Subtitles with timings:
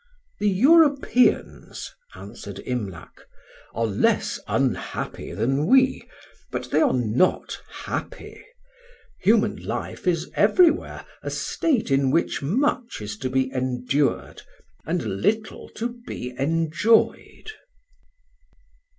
[0.39, 3.27] "The Europeans," answered Imlac,
[3.75, 6.07] "are less unhappy than we,
[6.49, 8.43] but they are not happy.
[9.19, 14.41] Human life is everywhere a state in which much is to be endured
[14.87, 17.51] and little to be enjoyed."